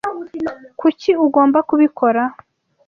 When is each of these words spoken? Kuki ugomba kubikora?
Kuki 0.79 1.11
ugomba 1.25 1.59
kubikora? 1.69 2.23